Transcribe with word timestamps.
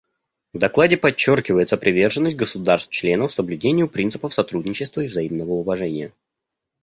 В 0.53 0.57
докладе 0.57 0.97
подчеркивается 0.97 1.77
приверженность 1.77 2.35
государств-членов 2.35 3.31
соблюдению 3.31 3.87
принципов 3.87 4.33
сотрудничества 4.33 5.01
и 5.01 5.07
взаимного 5.07 5.51
уважения. 5.51 6.11